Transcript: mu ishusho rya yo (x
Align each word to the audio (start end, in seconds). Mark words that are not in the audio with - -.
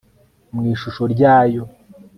mu 0.53 0.61
ishusho 0.73 1.03
rya 1.13 1.35
yo 1.53 1.63
(x 1.67 1.71